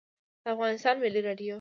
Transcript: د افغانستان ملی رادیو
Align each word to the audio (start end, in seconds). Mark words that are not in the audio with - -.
د 0.43 0.45
افغانستان 0.55 0.95
ملی 1.03 1.21
رادیو 1.27 1.49